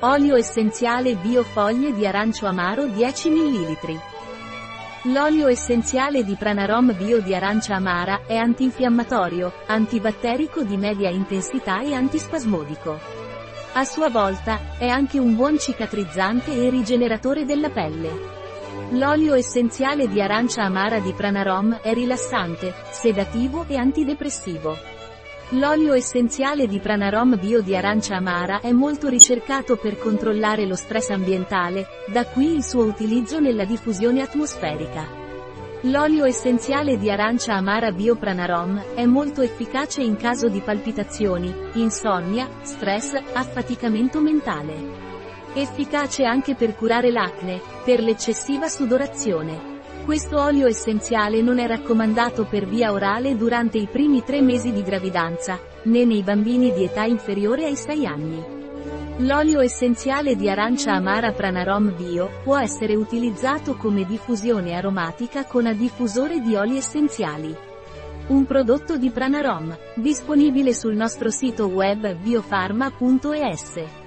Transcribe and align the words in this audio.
Olio 0.00 0.36
essenziale 0.36 1.14
biofoglie 1.14 1.94
di 1.94 2.06
arancio 2.06 2.44
amaro 2.44 2.84
10 2.84 3.30
ml. 3.30 4.00
L'olio 5.04 5.46
essenziale 5.46 6.22
di 6.22 6.34
Pranarom 6.34 6.94
Bio 6.94 7.22
di 7.22 7.34
arancia 7.34 7.76
amara 7.76 8.26
è 8.26 8.36
antinfiammatorio, 8.36 9.50
antibatterico 9.64 10.64
di 10.64 10.76
media 10.76 11.08
intensità 11.08 11.80
e 11.80 11.94
antispasmodico. 11.94 13.00
A 13.72 13.84
sua 13.84 14.10
volta, 14.10 14.76
è 14.76 14.86
anche 14.86 15.18
un 15.18 15.34
buon 15.34 15.58
cicatrizzante 15.58 16.52
e 16.52 16.68
rigeneratore 16.68 17.46
della 17.46 17.70
pelle. 17.70 18.10
L'olio 18.90 19.32
essenziale 19.32 20.08
di 20.08 20.20
arancia 20.20 20.62
amara 20.62 20.98
di 20.98 21.14
Pranarom 21.14 21.78
è 21.80 21.94
rilassante, 21.94 22.74
sedativo 22.90 23.64
e 23.66 23.76
antidepressivo. 23.76 24.76
L'olio 25.50 25.94
essenziale 25.94 26.66
di 26.66 26.80
Pranarom 26.80 27.38
Bio 27.38 27.62
di 27.62 27.76
arancia 27.76 28.16
amara 28.16 28.58
è 28.58 28.72
molto 28.72 29.06
ricercato 29.06 29.76
per 29.76 29.96
controllare 29.96 30.66
lo 30.66 30.74
stress 30.74 31.10
ambientale, 31.10 31.86
da 32.08 32.26
qui 32.26 32.52
il 32.52 32.64
suo 32.64 32.82
utilizzo 32.82 33.38
nella 33.38 33.64
diffusione 33.64 34.22
atmosferica. 34.22 35.06
L'olio 35.82 36.24
essenziale 36.24 36.98
di 36.98 37.08
arancia 37.12 37.54
amara 37.54 37.92
Bio 37.92 38.16
Pranarom 38.16 38.94
è 38.96 39.04
molto 39.04 39.40
efficace 39.40 40.02
in 40.02 40.16
caso 40.16 40.48
di 40.48 40.58
palpitazioni, 40.58 41.54
insonnia, 41.74 42.48
stress, 42.62 43.12
affaticamento 43.32 44.20
mentale. 44.20 44.74
Efficace 45.54 46.24
anche 46.24 46.56
per 46.56 46.74
curare 46.74 47.12
l'acne, 47.12 47.60
per 47.84 48.00
l'eccessiva 48.00 48.66
sudorazione. 48.66 49.75
Questo 50.06 50.40
olio 50.40 50.68
essenziale 50.68 51.42
non 51.42 51.58
è 51.58 51.66
raccomandato 51.66 52.44
per 52.44 52.64
via 52.64 52.92
orale 52.92 53.36
durante 53.36 53.78
i 53.78 53.88
primi 53.90 54.22
tre 54.22 54.40
mesi 54.40 54.70
di 54.70 54.84
gravidanza, 54.84 55.58
né 55.82 56.04
nei 56.04 56.22
bambini 56.22 56.72
di 56.72 56.84
età 56.84 57.02
inferiore 57.02 57.64
ai 57.64 57.74
6 57.74 58.06
anni. 58.06 58.44
L'olio 59.26 59.58
essenziale 59.58 60.36
di 60.36 60.48
arancia 60.48 60.92
amara 60.92 61.32
Pranarom 61.32 61.96
Bio 61.96 62.30
può 62.44 62.56
essere 62.56 62.94
utilizzato 62.94 63.74
come 63.74 64.04
diffusione 64.04 64.76
aromatica 64.76 65.44
con 65.44 65.66
a 65.66 65.72
diffusore 65.72 66.38
di 66.38 66.54
oli 66.54 66.76
essenziali. 66.76 67.52
Un 68.28 68.46
prodotto 68.46 68.96
di 68.98 69.10
Pranarom, 69.10 69.76
disponibile 69.96 70.72
sul 70.72 70.94
nostro 70.94 71.30
sito 71.30 71.66
web 71.66 72.14
biofarma.es. 72.14 74.05